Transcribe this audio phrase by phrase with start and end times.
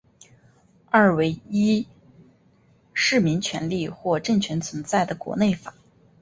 [0.89, 1.85] 二为依
[2.91, 5.75] 市民权利或政权存在的国内法。